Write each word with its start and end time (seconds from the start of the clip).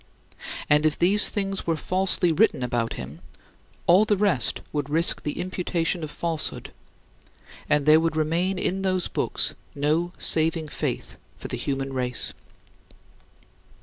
And 0.67 0.83
if 0.83 0.97
these 0.97 1.29
things 1.29 1.67
were 1.67 1.77
falsely 1.77 2.31
written 2.31 2.63
about 2.63 2.93
him, 2.93 3.21
all 3.85 4.03
the 4.03 4.17
rest 4.17 4.63
would 4.73 4.89
risk 4.89 5.21
the 5.21 5.39
imputation 5.39 6.03
of 6.03 6.09
falsehood, 6.09 6.73
and 7.69 7.85
there 7.85 7.99
would 7.99 8.15
remain 8.15 8.57
in 8.57 8.81
those 8.81 9.07
books 9.07 9.53
no 9.75 10.11
saving 10.17 10.69
faith 10.69 11.17
for 11.37 11.49
the 11.49 11.55
human 11.57 11.93
race. 11.93 12.33